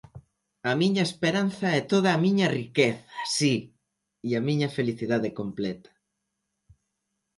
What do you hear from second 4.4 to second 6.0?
miña felicidade completa.